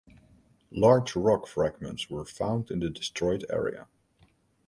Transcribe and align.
Large 0.71 1.15
rock 1.15 1.45
fragments 1.45 2.09
were 2.09 2.25
found 2.25 2.71
in 2.71 2.79
the 2.79 2.89
destroyed 2.89 3.45
area. 3.51 3.87